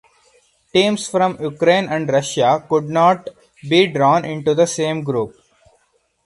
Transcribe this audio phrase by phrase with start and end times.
[0.73, 3.29] Teams from Ukraine and Russia could not
[3.69, 5.35] be drawn into the same group.